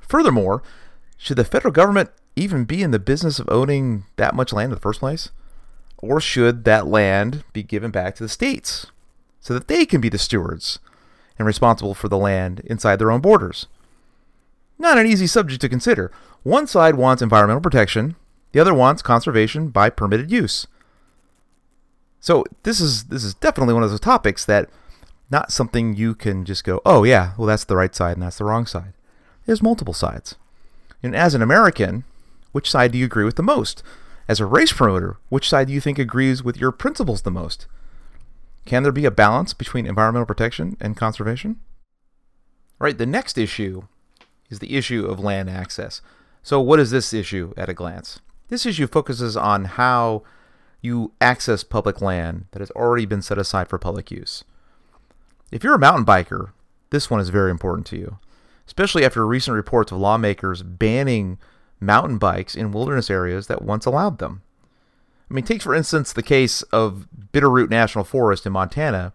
[0.00, 0.62] Furthermore,
[1.16, 4.74] should the federal government even be in the business of owning that much land in
[4.74, 5.30] the first place?
[5.98, 8.86] Or should that land be given back to the states
[9.40, 10.78] so that they can be the stewards
[11.38, 13.66] and responsible for the land inside their own borders?
[14.78, 16.12] Not an easy subject to consider.
[16.42, 18.16] One side wants environmental protection,
[18.52, 20.66] the other wants conservation by permitted use.
[22.20, 24.68] So this is this is definitely one of those topics that
[25.30, 28.38] not something you can just go, "Oh yeah, well that's the right side and that's
[28.38, 28.92] the wrong side."
[29.46, 30.36] There's multiple sides.
[31.02, 32.04] And as an American,
[32.52, 33.82] which side do you agree with the most?
[34.26, 37.66] As a race promoter, which side do you think agrees with your principles the most?
[38.68, 41.58] Can there be a balance between environmental protection and conservation?
[42.78, 43.84] Right, the next issue
[44.50, 46.02] is the issue of land access.
[46.42, 48.20] So, what is this issue at a glance?
[48.48, 50.22] This issue focuses on how
[50.82, 54.44] you access public land that has already been set aside for public use.
[55.50, 56.50] If you're a mountain biker,
[56.90, 58.18] this one is very important to you,
[58.66, 61.38] especially after recent reports of lawmakers banning
[61.80, 64.42] mountain bikes in wilderness areas that once allowed them.
[65.30, 69.12] I mean, take for instance the case of Bitterroot National Forest in Montana,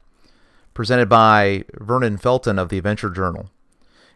[0.74, 3.50] presented by Vernon Felton of the Adventure Journal.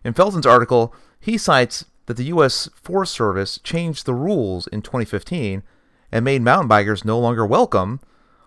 [0.04, 2.70] In Felton's article, he cites that the U.S.
[2.76, 5.64] Forest Service changed the rules in 2015
[6.12, 8.00] and made mountain bikers no longer welcome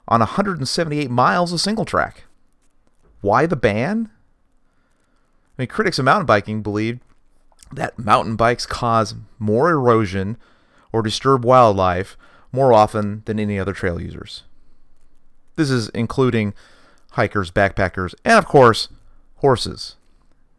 [0.09, 2.25] on 178 miles of single track.
[3.21, 4.11] Why the ban?
[5.59, 7.01] I mean, critics of mountain biking believed
[7.73, 10.37] that mountain bikes cause more erosion
[10.93, 12.17] or disturb wildlife
[12.53, 14.45] more often than any other trail users.
[15.57, 16.55] This is including
[17.13, 18.89] hikers, backpackers, and of course,
[19.37, 19.97] horses.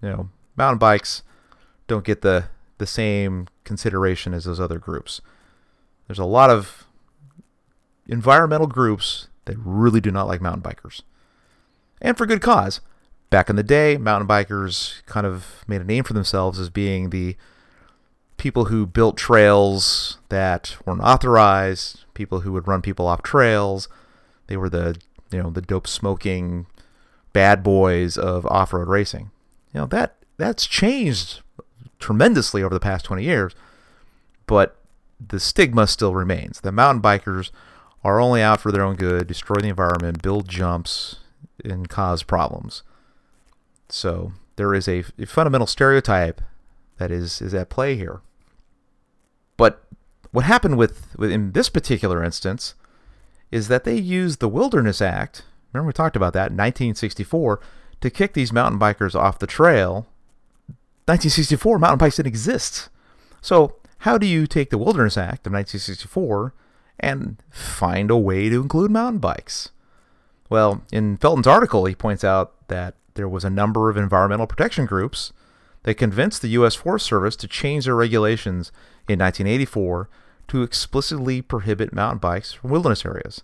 [0.01, 1.23] You know, mountain bikes
[1.88, 2.45] don't get the
[2.77, 5.21] the same consideration as those other groups.
[6.08, 6.88] There's a lot of
[8.08, 11.01] environmental groups that really do not like mountain bikers.
[12.01, 12.82] And for good cause.
[13.30, 17.12] Back in the day, mountain bikers kind of made a name for themselves as being
[17.12, 17.38] the
[18.41, 23.88] people who built trails that weren't authorized, people who would run people off trails.
[24.47, 24.99] They were the,
[25.32, 26.65] you know, the dope smoking
[27.34, 29.30] bad boys of off-road racing.
[29.71, 31.41] You know, that that's changed
[31.99, 33.54] tremendously over the past 20 years,
[34.47, 34.75] but
[35.19, 36.62] the stigma still remains.
[36.62, 37.51] The mountain bikers
[38.04, 41.17] are only out for their own good, destroy the environment, build jumps,
[41.63, 42.82] and cause problems.
[43.88, 46.41] So there is a, a fundamental stereotype
[46.97, 48.21] that is is at play here.
[49.62, 49.84] But
[50.32, 52.74] what happened with, with in this particular instance
[53.52, 55.43] is that they used the Wilderness Act.
[55.71, 57.60] Remember we talked about that in 1964
[58.02, 60.08] to kick these mountain bikers off the trail.
[61.06, 62.89] 1964 mountain bikes didn't exist.
[63.39, 66.56] So how do you take the Wilderness Act of 1964
[67.00, 69.69] and find a way to include mountain bikes?
[70.50, 74.88] Well, in Felton's article, he points out that there was a number of environmental protection
[74.88, 75.34] groups
[75.84, 76.74] that convinced the U.S.
[76.74, 78.71] Forest Service to change their regulations
[79.07, 80.09] in 1984
[80.49, 83.41] to explicitly prohibit mountain bikes from wilderness areas.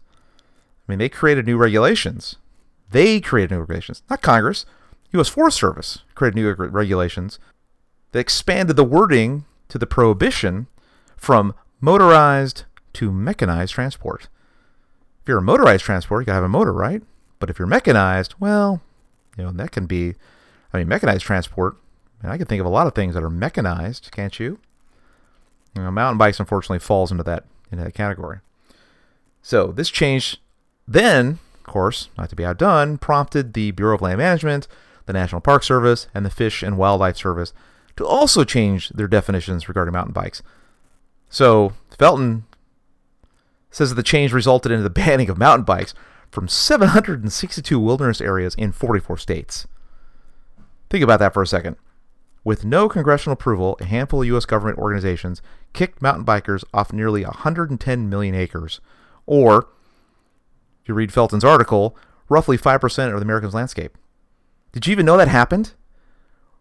[0.87, 2.35] I mean, they created new regulations.
[2.89, 4.65] They created new regulations, not Congress.
[5.13, 5.29] U.S.
[5.29, 7.39] Forest Service created new regulations
[8.11, 10.67] that expanded the wording to the prohibition
[11.15, 14.27] from motorized to mechanized transport.
[15.21, 17.03] If you're a motorized transport, you gotta have a motor, right?
[17.39, 18.81] But if you're mechanized, well,
[19.37, 20.15] you know, that can be,
[20.73, 21.77] I mean, mechanized transport.
[22.21, 24.59] And I can think of a lot of things that are mechanized, can't you?
[25.77, 28.39] You know, mountain bikes unfortunately falls into that into that category.
[29.41, 30.41] So this change
[30.87, 34.67] then, of course, not to be outdone, prompted the Bureau of Land Management,
[35.05, 37.53] the National Park Service, and the Fish and Wildlife Service
[37.97, 40.41] to also change their definitions regarding mountain bikes.
[41.29, 42.45] So Felton
[43.69, 45.93] says that the change resulted in the banning of mountain bikes
[46.31, 49.67] from 762 wilderness areas in 44 states.
[50.89, 51.75] Think about that for a second.
[52.47, 54.45] With no congressional approval, a handful of U.S.
[54.45, 55.41] government organizations
[55.73, 58.79] kicked mountain bikers off nearly 110 million acres,
[59.25, 59.67] or,
[60.81, 61.97] if you read Felton's article,
[62.29, 63.97] roughly 5% of the American's landscape.
[64.71, 65.73] Did you even know that happened?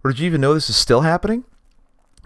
[0.03, 1.44] Or did you even know this is still happening?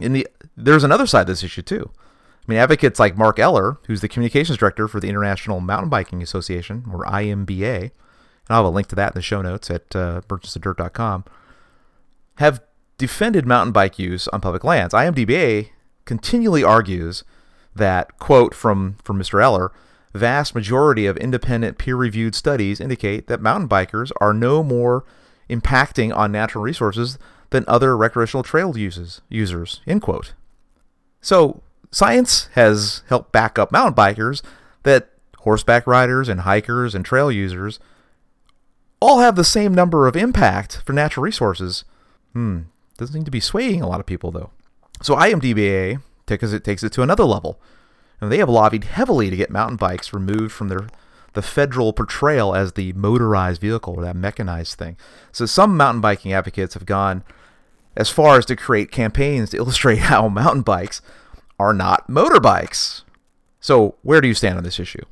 [0.00, 1.90] In the there's another side of this issue too.
[1.94, 6.22] I mean, advocates like Mark Eller, who's the communications director for the International Mountain Biking
[6.22, 7.90] Association, or IMBA, and
[8.48, 10.22] I'll have a link to that in the show notes at uh,
[12.36, 12.62] have
[13.00, 14.92] defended mountain bike use on public lands.
[14.92, 15.70] IMBA
[16.04, 17.24] continually argues
[17.74, 19.42] that, quote from, from Mr.
[19.42, 19.72] Eller,
[20.12, 25.04] vast majority of independent peer-reviewed studies indicate that mountain bikers are no more
[25.48, 30.34] impacting on natural resources than other recreational trail uses, users, end quote.
[31.22, 34.42] So science has helped back up mountain bikers
[34.82, 35.08] that
[35.38, 37.80] horseback riders and hikers and trail users
[39.00, 41.84] all have the same number of impact for natural resources.
[42.34, 42.60] Hmm,
[43.00, 44.50] doesn't seem to be swaying a lot of people though.
[45.02, 47.60] So IMBA takes it takes it to another level.
[48.20, 50.86] And they have lobbied heavily to get mountain bikes removed from their
[51.32, 54.96] the federal portrayal as the motorized vehicle or that mechanized thing.
[55.32, 57.24] So some mountain biking advocates have gone
[57.96, 61.00] as far as to create campaigns to illustrate how mountain bikes
[61.58, 63.02] are not motorbikes.
[63.60, 65.04] So, where do you stand on this issue?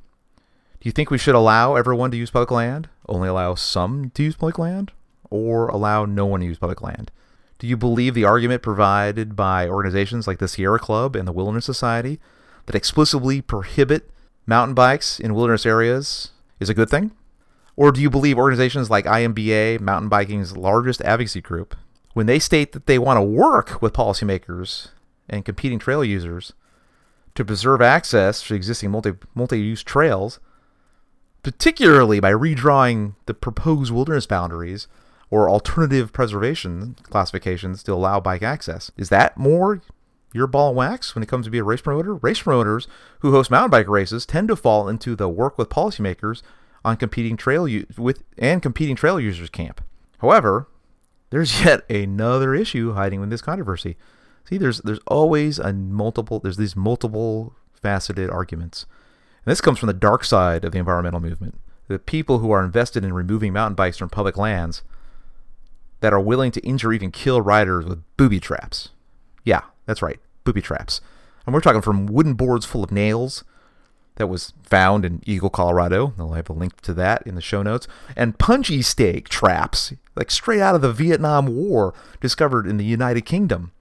[0.81, 2.88] Do you think we should allow everyone to use public land?
[3.07, 4.92] Only allow some to use public land?
[5.31, 7.11] Or allow no one to use public land?
[7.58, 11.64] Do you believe the argument provided by organizations like the Sierra Club and the Wilderness
[11.64, 12.20] Society
[12.66, 14.10] that explicitly prohibit
[14.46, 17.10] mountain bikes in wilderness areas is a good thing?
[17.74, 21.76] Or do you believe organizations like IMBA, mountain biking's largest advocacy group,
[22.12, 24.88] when they state that they want to work with policymakers
[25.28, 26.52] and competing trail users
[27.34, 30.40] to preserve access to existing multi multi-use trails,
[31.42, 34.88] particularly by redrawing the proposed wilderness boundaries
[35.30, 38.90] or alternative preservation classifications to allow bike access.
[38.96, 39.82] Is that more
[40.32, 42.14] your ball wax when it comes to be a race promoter?
[42.14, 42.86] Race promoters
[43.20, 46.42] who host mountain bike races tend to fall into the work with policymakers
[46.84, 49.82] on competing trail u- with and competing trail users camp.
[50.18, 50.68] However,
[51.30, 53.96] there's yet another issue hiding in this controversy.
[54.44, 58.86] See, there's there's always a multiple there's these multiple faceted arguments.
[59.44, 61.60] And this comes from the dark side of the environmental movement.
[61.86, 64.82] The people who are invested in removing mountain bikes from public lands
[66.00, 68.90] that are willing to injure even kill riders with booby traps.
[69.44, 71.00] Yeah, that's right, booby traps.
[71.46, 73.44] And we're talking from wooden boards full of nails
[74.16, 76.12] that was found in Eagle, Colorado.
[76.18, 77.88] I'll have a link to that in the show notes.
[78.16, 83.22] And punji stake traps, like straight out of the Vietnam War, discovered in the United
[83.22, 83.72] Kingdom.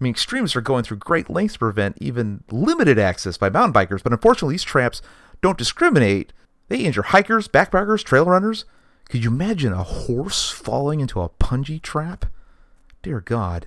[0.00, 3.74] I mean, extremists are going through great lengths to prevent even limited access by mountain
[3.74, 5.02] bikers, but unfortunately, these traps
[5.42, 6.32] don't discriminate.
[6.68, 8.64] They injure hikers, backpackers, trail runners.
[9.10, 12.26] Could you imagine a horse falling into a punji trap?
[13.02, 13.66] Dear God.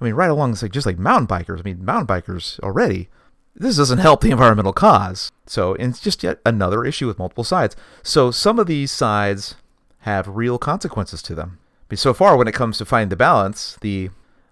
[0.00, 1.58] I mean, right along, it's like just like mountain bikers.
[1.58, 3.08] I mean, mountain bikers already.
[3.56, 5.32] This doesn't help the environmental cause.
[5.46, 7.74] So it's just yet another issue with multiple sides.
[8.04, 9.56] So some of these sides
[10.00, 11.58] have real consequences to them.
[11.88, 14.10] But so far, when it comes to finding the balance, the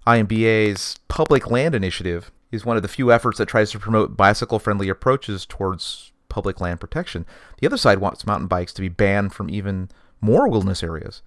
[0.08, 4.58] IMBA's Public Land Initiative is one of the few efforts that tries to promote bicycle
[4.58, 7.26] friendly approaches towards public land protection.
[7.60, 11.22] The other side wants mountain bikes to be banned from even more wilderness areas.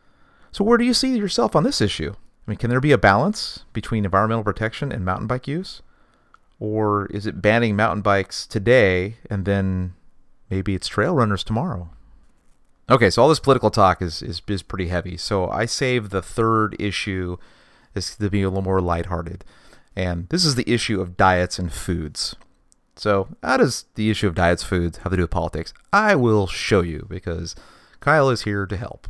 [0.51, 2.13] So, where do you see yourself on this issue?
[2.15, 5.81] I mean, can there be a balance between environmental protection and mountain bike use?
[6.59, 9.95] Or is it banning mountain bikes today and then
[10.49, 11.89] maybe it's trail runners tomorrow?
[12.89, 15.17] Okay, so all this political talk is, is, is pretty heavy.
[15.17, 17.37] So I save the third issue
[17.95, 19.43] is to be a little more lighthearted.
[19.95, 22.35] And this is the issue of diets and foods.
[22.95, 25.73] So, how does the issue of diets, foods have to do with politics?
[25.91, 27.55] I will show you because
[28.03, 29.07] Kyle is here to help.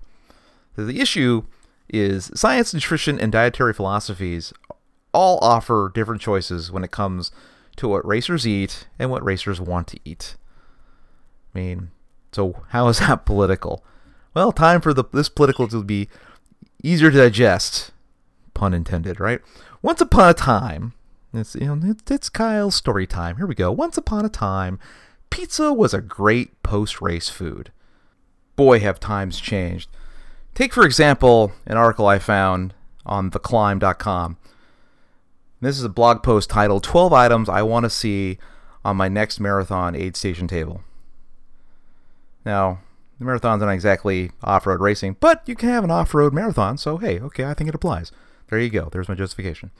[0.75, 1.45] The issue
[1.89, 4.53] is science, nutrition, and dietary philosophies
[5.11, 7.31] all offer different choices when it comes
[7.77, 10.35] to what racers eat and what racers want to eat.
[11.55, 11.89] I mean,
[12.31, 13.83] so how is that political?
[14.35, 16.07] Well, time for the this political to be
[16.83, 17.91] easier to digest
[18.53, 19.41] pun intended, right?
[19.81, 20.93] Once upon a time,
[21.33, 23.37] it's you know it's, Kyle's story time.
[23.37, 23.71] Here we go.
[23.71, 24.77] Once upon a time,
[25.31, 27.71] pizza was a great post-race food.
[28.55, 29.89] Boy, have times changed.
[30.53, 32.73] Take for example an article I found
[33.05, 34.37] on theclymb.com.
[35.61, 38.37] This is a blog post titled 12 items I want to see
[38.83, 40.81] on my next marathon aid station table.
[42.45, 42.81] Now,
[43.17, 46.97] the marathon's are not exactly off-road racing, but you can have an off-road marathon, so
[46.97, 48.11] hey, okay, I think it applies.
[48.49, 48.89] There you go.
[48.91, 49.71] There's my justification.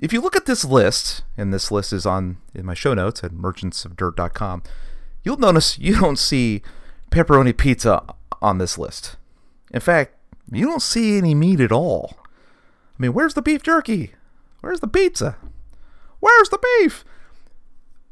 [0.00, 3.24] If you look at this list, and this list is on in my show notes
[3.24, 4.62] at merchantsofdirt.com,
[5.24, 6.62] you'll notice you don't see
[7.10, 8.02] pepperoni pizza
[8.42, 9.16] on this list.
[9.72, 10.14] In fact,
[10.50, 12.18] you don't see any meat at all.
[12.18, 14.12] I mean, where's the beef jerky?
[14.60, 15.36] Where's the pizza?
[16.20, 17.04] Where's the beef?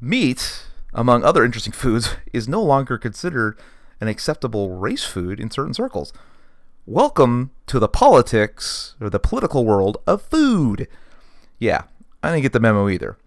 [0.01, 0.65] Meat,
[0.95, 3.59] among other interesting foods, is no longer considered
[4.01, 6.13] an acceptable race food in certain circles.
[6.87, 10.89] Welcome to the politics or the political world of food.
[11.59, 11.83] Yeah,
[12.23, 13.19] I didn't get the memo either.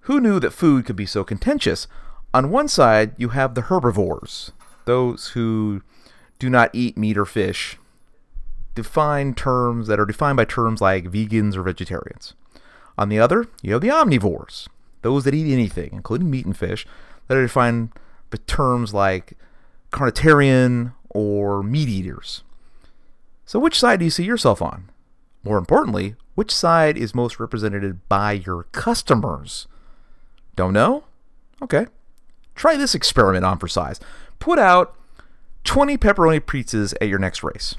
[0.00, 1.88] Who knew that food could be so contentious?
[2.34, 4.52] On one side, you have the herbivores,
[4.84, 5.82] those who
[6.38, 7.78] do not eat meat or fish,
[8.74, 12.34] define terms that are defined by terms like vegans or vegetarians.
[12.96, 14.68] On the other, you have the omnivores,
[15.02, 16.86] those that eat anything, including meat and fish,
[17.28, 17.90] that are defined
[18.30, 19.34] by terms like
[19.90, 22.42] carnitarian or meat eaters.
[23.46, 24.90] So, which side do you see yourself on?
[25.42, 29.68] More importantly, which side is most represented by your customers?
[30.56, 31.04] Don't know?
[31.62, 31.86] Okay.
[32.54, 34.00] Try this experiment on for size.
[34.38, 34.96] Put out
[35.64, 37.74] 20 pepperoni pizzas at your next race.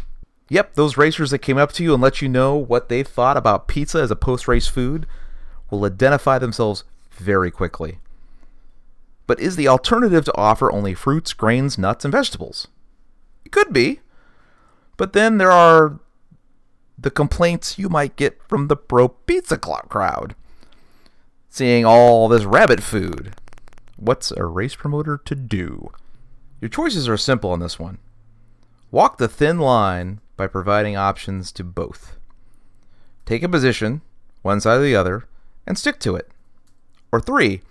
[0.49, 3.37] Yep, those racers that came up to you and let you know what they thought
[3.37, 5.07] about pizza as a post race food
[5.71, 7.99] will identify themselves very quickly.
[9.27, 12.67] But is the alternative to offer only fruits, grains, nuts, and vegetables?
[13.43, 14.01] It could be.
[14.97, 15.99] But then there are
[16.97, 20.35] the complaints you might get from the pro pizza crowd.
[21.49, 23.33] Seeing all this rabbit food.
[23.97, 25.91] What's a race promoter to do?
[26.65, 27.99] Your choices are simple on this one.
[28.89, 32.17] Walk the thin line by providing options to both.
[33.23, 34.01] Take a position,
[34.41, 35.27] one side or the other,
[35.67, 36.27] and stick to it.
[37.11, 37.61] Or three,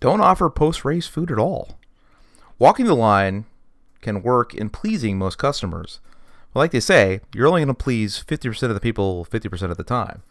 [0.00, 1.78] don't offer post race food at all.
[2.58, 3.44] Walking the line
[4.00, 6.00] can work in pleasing most customers.
[6.54, 9.76] But like they say, you're only going to please 50% of the people 50% of
[9.76, 10.22] the time.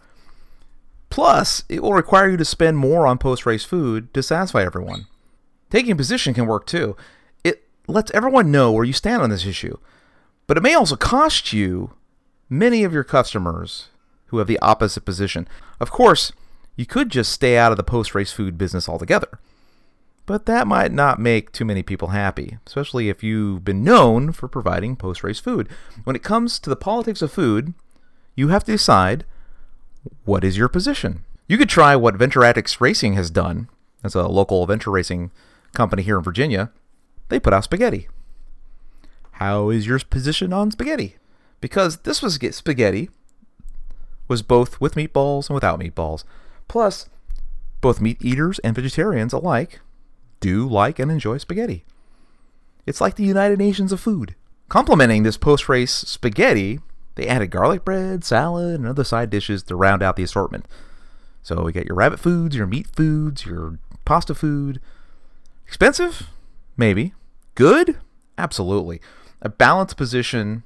[1.12, 5.06] Plus, it will require you to spend more on post race food to satisfy everyone.
[5.70, 6.96] Taking a position can work too.
[7.88, 9.78] Lets everyone know where you stand on this issue.
[10.46, 11.94] But it may also cost you
[12.50, 13.90] many of your customers
[14.28, 15.48] who have the opposite position.
[15.80, 16.32] Of course,
[16.76, 19.40] you could just stay out of the post race food business altogether.
[20.26, 24.50] But that might not make too many people happy, especially if you've been known for
[24.50, 25.70] providing post race food.
[26.04, 27.74] When it comes to the politics of food,
[28.36, 29.24] you have to decide
[30.26, 31.24] what is your position.
[31.48, 33.70] You could try what Venturatics Racing has done
[34.04, 35.32] as a local venture racing
[35.74, 36.72] company here in Virginia.
[37.30, 38.08] They put out spaghetti.
[39.34, 41.18] How is your position on spaghetti?
[41.62, 43.10] Because this was spaghetti
[44.28, 46.24] was both with meatballs and without meatballs.
[46.68, 47.10] Plus,
[47.82, 49.80] both meat eaters and vegetarians alike
[50.40, 51.86] do like and enjoy spaghetti.
[52.86, 54.36] It's like the United Nations of food.
[54.70, 56.80] Complementing this post race spaghetti,
[57.16, 60.66] they added garlic bread, salad, and other side dishes to round out the assortment.
[61.42, 64.82] So we got your rabbit foods, your meat foods, your pasta food.
[65.66, 66.28] Expensive?
[66.78, 67.14] Maybe.
[67.56, 67.98] Good?
[68.38, 69.02] Absolutely
[69.42, 70.64] a balanced position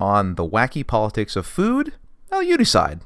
[0.00, 1.94] on the wacky politics of food,
[2.30, 3.00] well, you decide.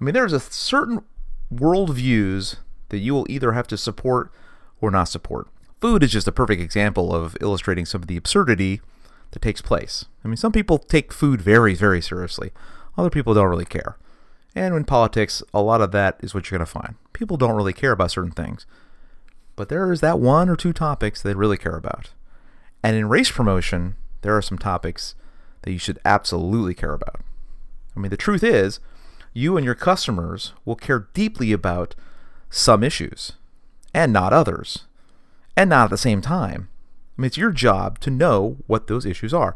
[0.00, 1.04] I mean, there's a certain
[1.52, 2.56] worldviews
[2.88, 4.32] that you will either have to support
[4.80, 5.48] or not support.
[5.80, 8.80] Food is just a perfect example of illustrating some of the absurdity
[9.30, 10.06] that takes place.
[10.24, 12.50] I mean, some people take food very, very seriously,
[12.96, 13.96] other people don't really care.
[14.56, 16.94] And in politics, a lot of that is what you're going to find.
[17.12, 18.66] People don't really care about certain things.
[19.56, 22.10] But there is that one or two topics they really care about.
[22.82, 25.14] And in race promotion, there are some topics
[25.62, 27.20] that you should absolutely care about.
[27.96, 28.80] I mean, the truth is,
[29.32, 31.94] you and your customers will care deeply about
[32.50, 33.32] some issues
[33.92, 34.84] and not others,
[35.56, 36.68] and not at the same time.
[37.16, 39.54] I mean, it's your job to know what those issues are.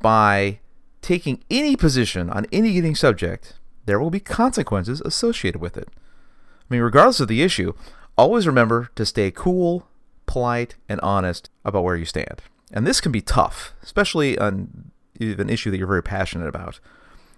[0.00, 0.60] By
[1.02, 5.88] taking any position on any given subject, there will be consequences associated with it.
[5.88, 7.72] I mean, regardless of the issue,
[8.16, 9.86] always remember to stay cool,
[10.26, 12.42] polite, and honest about where you stand.
[12.72, 14.90] And this can be tough, especially on
[15.20, 16.80] an issue that you're very passionate about.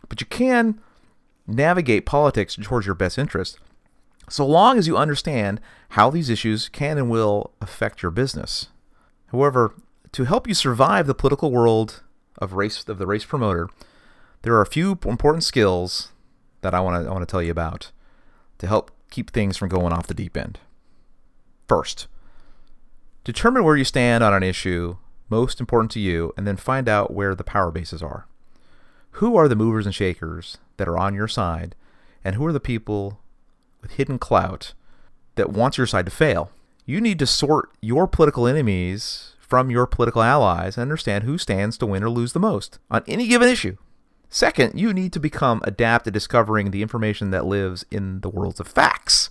[0.08, 0.80] But you can
[1.46, 3.58] navigate politics towards your best interest
[4.28, 5.60] so long as you understand
[5.90, 8.68] how these issues can and will affect your business.
[9.28, 9.74] However,
[10.12, 12.02] to help you survive the political world
[12.38, 13.68] of race of the race promoter,
[14.42, 16.12] there are a few important skills
[16.60, 17.90] that I want to I want to tell you about
[18.58, 20.58] to help keep things from going off the deep end.
[21.68, 22.08] First,
[23.24, 24.96] determine where you stand on an issue
[25.28, 28.26] most important to you, and then find out where the power bases are.
[29.12, 31.74] Who are the movers and shakers that are on your side,
[32.24, 33.20] and who are the people
[33.82, 34.74] with hidden clout
[35.34, 36.50] that wants your side to fail?
[36.86, 41.76] You need to sort your political enemies from your political allies and understand who stands
[41.78, 43.76] to win or lose the most on any given issue.
[44.30, 48.60] Second, you need to become adept at discovering the information that lives in the worlds
[48.60, 49.30] of facts,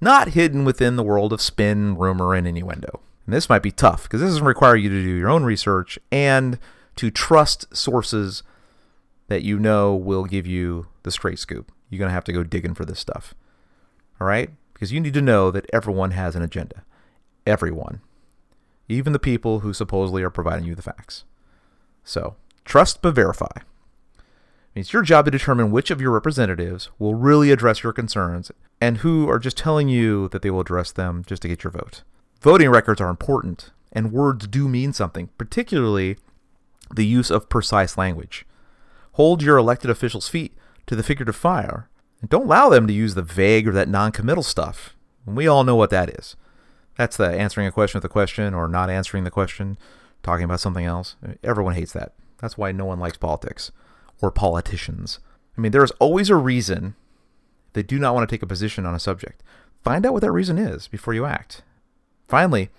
[0.00, 3.00] not hidden within the world of spin, rumor, and innuendo.
[3.26, 5.98] And this might be tough because this doesn't require you to do your own research
[6.10, 6.58] and
[6.96, 8.42] to trust sources
[9.28, 11.70] that you know will give you the straight scoop.
[11.88, 13.34] You're going to have to go digging for this stuff.
[14.20, 14.50] All right?
[14.72, 16.84] Because you need to know that everyone has an agenda.
[17.46, 18.00] Everyone.
[18.88, 21.24] Even the people who supposedly are providing you the facts.
[22.02, 22.34] So,
[22.64, 23.58] trust but verify.
[24.74, 28.98] It's your job to determine which of your representatives will really address your concerns and
[28.98, 32.02] who are just telling you that they will address them just to get your vote.
[32.40, 36.16] Voting records are important, and words do mean something, particularly
[36.94, 38.46] the use of precise language.
[39.12, 40.56] Hold your elected officials' feet
[40.86, 41.88] to the figurative fire,
[42.20, 44.96] and don't allow them to use the vague or that non committal stuff.
[45.26, 46.36] We all know what that is.
[46.96, 49.78] That's the answering a question with a question or not answering the question,
[50.22, 51.16] talking about something else.
[51.44, 52.14] Everyone hates that.
[52.38, 53.70] That's why no one likes politics
[54.20, 55.18] or politicians.
[55.56, 56.94] I mean, there is always a reason
[57.72, 59.42] they do not want to take a position on a subject.
[59.82, 61.62] Find out what that reason is before you act.
[62.28, 62.70] Finally,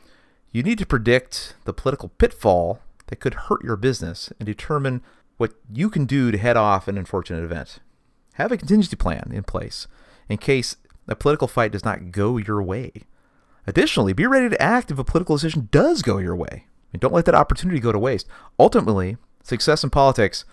[0.51, 5.01] you need to predict the political pitfall that could hurt your business and determine
[5.37, 7.79] what you can do to head off an unfortunate event.
[8.33, 9.87] Have a contingency plan in place
[10.29, 10.77] in case
[11.07, 12.91] a political fight does not go your way.
[13.67, 16.67] Additionally, be ready to act if a political decision does go your way.
[16.93, 18.27] And don't let that opportunity go to waste.
[18.59, 20.45] Ultimately, success in politics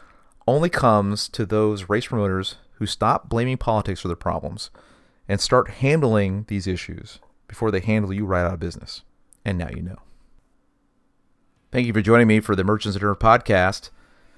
[0.47, 4.71] only comes to those race promoters who stop blaming politics for their problems
[5.29, 9.03] and start handling these issues before they handle you right out of business.
[9.45, 9.99] And now you know.
[11.71, 13.91] Thank you for joining me for the Merchants of Dirt podcast.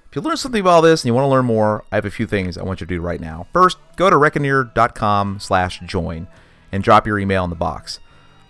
[0.09, 2.11] If you learned something about this and you want to learn more, I have a
[2.11, 3.47] few things I want you to do right now.
[3.53, 6.27] First, go to reckoneer.com slash join
[6.71, 7.99] and drop your email in the box.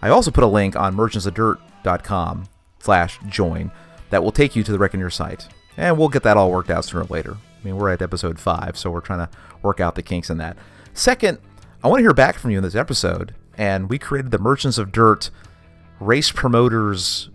[0.01, 2.45] I also put a link on merchantsofdirt.com
[2.79, 3.71] slash join
[4.09, 5.47] that will take you to the Reckoneer site.
[5.77, 7.37] And we'll get that all worked out sooner or later.
[7.61, 9.29] I mean, we're at episode five, so we're trying to
[9.61, 10.57] work out the kinks in that.
[10.93, 11.37] Second,
[11.83, 14.77] I want to hear back from you in this episode and we created the Merchants
[14.77, 15.29] of Dirt
[15.99, 17.29] race promoters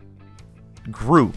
[0.91, 1.37] group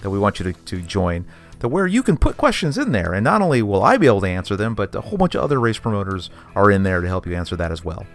[0.00, 1.24] that we want you to, to join
[1.60, 4.20] to where you can put questions in there and not only will I be able
[4.22, 7.08] to answer them but a whole bunch of other race promoters are in there to
[7.08, 8.06] help you answer that as well.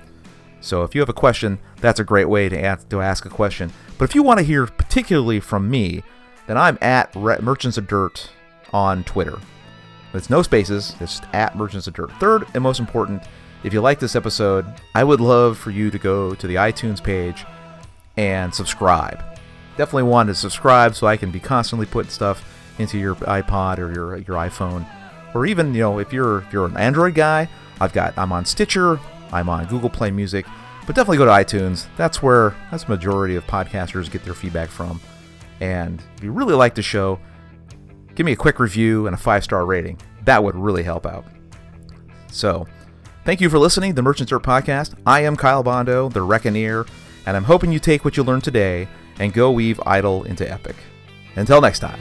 [0.61, 3.29] So if you have a question, that's a great way to ask, to ask a
[3.29, 3.71] question.
[3.97, 6.03] But if you want to hear particularly from me,
[6.47, 8.29] then I'm at Merchants of Dirt
[8.73, 9.39] on Twitter.
[10.13, 12.11] It's no spaces, it's at Merchants of Dirt.
[12.19, 13.23] Third and most important,
[13.63, 17.03] if you like this episode, I would love for you to go to the iTunes
[17.03, 17.45] page
[18.17, 19.19] and subscribe.
[19.77, 22.43] Definitely want to subscribe so I can be constantly putting stuff
[22.79, 24.85] into your iPod or your your iPhone,
[25.35, 27.47] or even you know if you're if you're an Android guy,
[27.79, 28.99] I've got I'm on Stitcher,
[29.31, 30.45] I'm on Google Play Music,
[30.87, 31.85] but definitely go to iTunes.
[31.97, 34.99] That's where that's the majority of podcasters get their feedback from.
[35.61, 37.19] And if you really like the show,
[38.19, 39.97] give me a quick review and a five star rating.
[40.25, 41.23] That would really help out.
[42.27, 42.67] So.
[43.23, 44.95] Thank you for listening to the Merchants Dirt Podcast.
[45.05, 46.85] I am Kyle Bondo, the Reckoneer,
[47.25, 48.87] and I'm hoping you take what you learned today
[49.19, 50.75] and go weave idle into epic.
[51.35, 51.99] Until next time.